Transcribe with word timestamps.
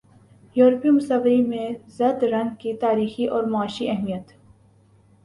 یورپی 0.55 0.89
مصوری 0.89 1.41
میں 1.41 1.69
زرد 1.87 2.23
رنگ 2.23 2.49
کی 2.59 2.73
تاریخی 2.73 3.25
اور 3.27 3.43
معاشی 3.43 3.89
اہمیت 3.89 4.31